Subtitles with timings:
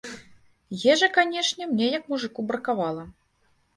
[0.93, 3.03] Ежы, канечне, мне як мужыку бракавала.